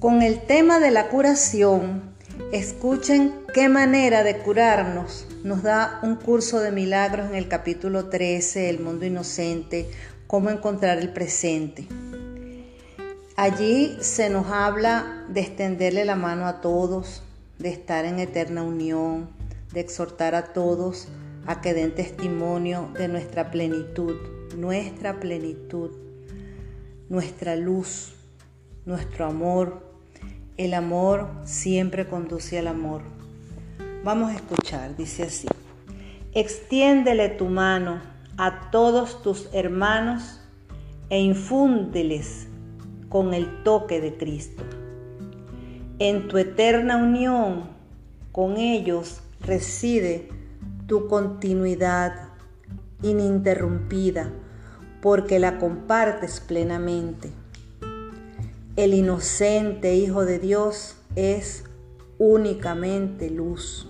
[0.00, 2.14] Con el tema de la curación,
[2.52, 8.70] escuchen qué manera de curarnos nos da un curso de milagros en el capítulo 13,
[8.70, 9.90] El mundo inocente,
[10.26, 11.86] cómo encontrar el presente.
[13.36, 17.22] Allí se nos habla de extenderle la mano a todos,
[17.58, 19.28] de estar en eterna unión,
[19.74, 21.08] de exhortar a todos
[21.44, 24.16] a que den testimonio de nuestra plenitud,
[24.56, 25.90] nuestra plenitud,
[27.10, 28.14] nuestra luz,
[28.86, 29.89] nuestro amor.
[30.60, 33.00] El amor siempre conduce al amor.
[34.04, 35.48] Vamos a escuchar, dice así.
[36.34, 38.02] Extiéndele tu mano
[38.36, 40.38] a todos tus hermanos
[41.08, 42.46] e infúndeles
[43.08, 44.62] con el toque de Cristo.
[45.98, 47.70] En tu eterna unión
[48.30, 50.28] con ellos reside
[50.86, 52.34] tu continuidad
[53.02, 54.30] ininterrumpida
[55.00, 57.39] porque la compartes plenamente.
[58.76, 61.64] El inocente Hijo de Dios es
[62.18, 63.88] únicamente luz.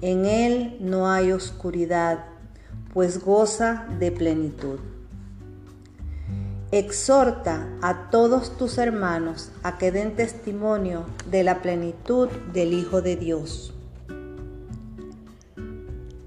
[0.00, 2.26] En Él no hay oscuridad,
[2.92, 4.78] pues goza de plenitud.
[6.70, 13.16] Exhorta a todos tus hermanos a que den testimonio de la plenitud del Hijo de
[13.16, 13.74] Dios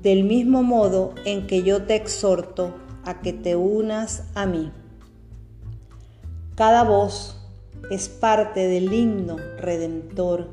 [0.01, 2.73] del mismo modo en que yo te exhorto
[3.05, 4.71] a que te unas a mí.
[6.55, 7.40] Cada voz
[7.89, 10.49] es parte del himno redentor,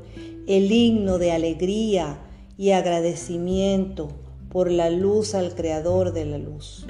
[0.47, 2.19] el himno de alegría
[2.57, 4.09] y agradecimiento
[4.49, 6.87] por la luz al Creador de la luz.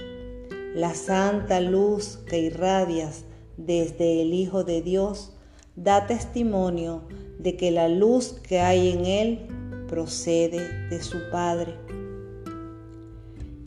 [0.75, 3.25] La santa luz que irradias
[3.57, 5.33] desde el Hijo de Dios
[5.75, 7.03] da testimonio
[7.37, 9.39] de que la luz que hay en Él
[9.87, 11.75] procede de su Padre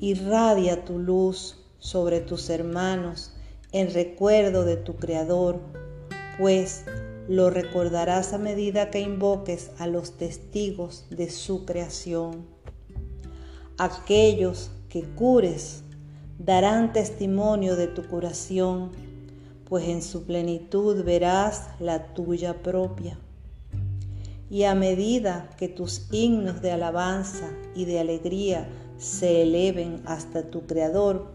[0.03, 3.33] irradia tu luz sobre tus hermanos
[3.71, 5.61] en recuerdo de tu Creador,
[6.39, 6.85] pues
[7.29, 12.47] lo recordarás a medida que invoques a los testigos de su creación.
[13.79, 15.83] Aquellos que cures
[16.39, 18.91] darán testimonio de tu curación,
[19.69, 23.19] pues en su plenitud verás la tuya propia.
[24.51, 30.67] Y a medida que tus himnos de alabanza y de alegría se eleven hasta tu
[30.67, 31.33] Creador,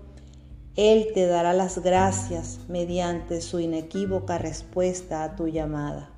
[0.77, 6.11] Él te dará las gracias mediante su inequívoca respuesta a tu llamada.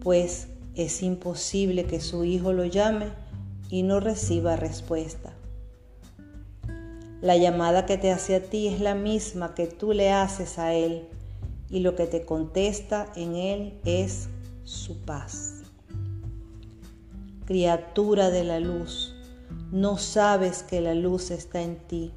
[0.00, 3.06] Pues es imposible que su Hijo lo llame
[3.68, 5.32] y no reciba respuesta.
[7.20, 10.72] La llamada que te hace a ti es la misma que tú le haces a
[10.72, 11.08] Él
[11.68, 14.28] y lo que te contesta en Él es
[14.62, 15.62] su paz.
[17.44, 19.16] Criatura de la luz,
[19.72, 22.12] no sabes que la luz está en ti.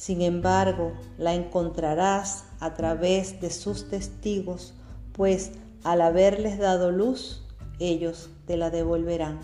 [0.00, 4.72] Sin embargo, la encontrarás a través de sus testigos,
[5.12, 5.52] pues
[5.84, 7.46] al haberles dado luz,
[7.78, 9.40] ellos te la devolverán.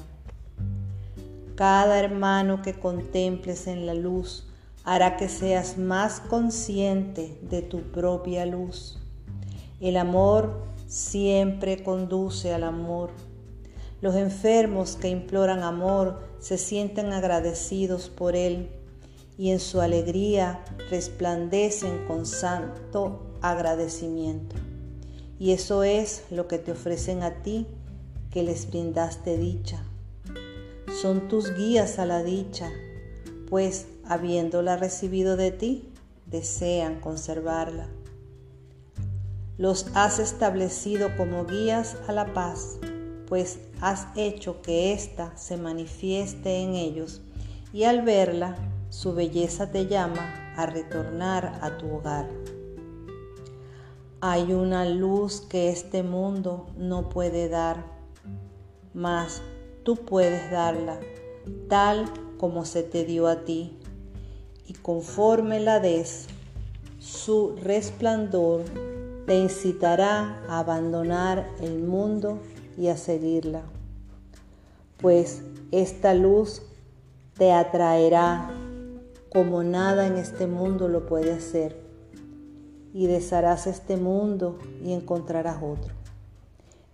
[1.56, 4.46] Cada hermano que contemples en la luz
[4.82, 8.98] hará que seas más consciente de tu propia luz.
[9.78, 13.10] El amor siempre conduce al amor.
[14.00, 18.70] Los enfermos que imploran amor se sienten agradecidos por Él
[19.38, 24.56] y en su alegría resplandecen con santo agradecimiento.
[25.38, 27.66] Y eso es lo que te ofrecen a ti
[28.30, 29.82] que les brindaste dicha.
[31.00, 32.70] Son tus guías a la dicha,
[33.50, 35.92] pues habiéndola recibido de ti,
[36.26, 37.88] desean conservarla.
[39.58, 42.78] Los has establecido como guías a la paz
[43.26, 47.20] pues has hecho que ésta se manifieste en ellos
[47.72, 48.56] y al verla
[48.96, 52.30] su belleza te llama a retornar a tu hogar.
[54.22, 57.84] Hay una luz que este mundo no puede dar,
[58.94, 59.42] mas
[59.82, 60.98] tú puedes darla
[61.68, 62.06] tal
[62.38, 63.76] como se te dio a ti,
[64.66, 66.28] y conforme la des,
[66.98, 68.62] su resplandor
[69.26, 72.38] te incitará a abandonar el mundo
[72.78, 73.60] y a seguirla,
[74.96, 76.62] pues esta luz
[77.36, 78.62] te atraerá
[79.36, 81.76] como nada en este mundo lo puede hacer
[82.94, 85.92] y desharás este mundo y encontrarás otro.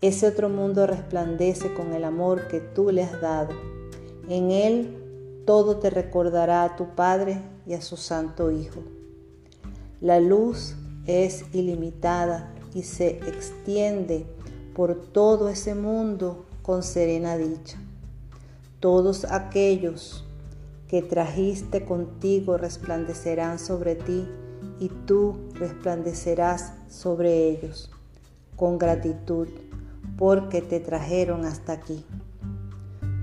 [0.01, 3.51] Ese otro mundo resplandece con el amor que tú le has dado.
[4.29, 8.81] En él todo te recordará a tu Padre y a su Santo Hijo.
[10.01, 10.75] La luz
[11.07, 14.27] es ilimitada y se extiende
[14.75, 17.79] por todo ese mundo con serena dicha.
[18.81, 20.25] Todos aquellos
[20.93, 24.29] que trajiste contigo resplandecerán sobre ti
[24.79, 27.91] y tú resplandecerás sobre ellos
[28.57, 29.49] con gratitud
[30.19, 32.05] porque te trajeron hasta aquí.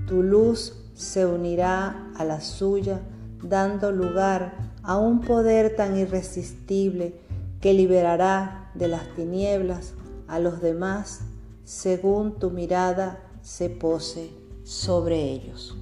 [0.08, 3.02] Tu luz se unirá a la suya,
[3.40, 7.14] dando lugar a un poder tan irresistible
[7.60, 9.94] que liberará de las tinieblas
[10.26, 11.20] a los demás
[11.62, 14.30] según tu mirada se pose
[14.64, 15.76] sobre ellos.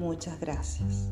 [0.00, 1.10] Muchas gracias.